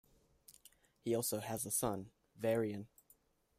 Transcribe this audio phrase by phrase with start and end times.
[1.05, 2.87] He also has a son, Varian.